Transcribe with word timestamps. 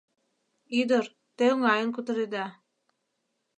Ӱдыр, 0.79 1.05
те 1.37 1.43
оҥайын 1.53 1.89
кутыреда. 1.95 2.45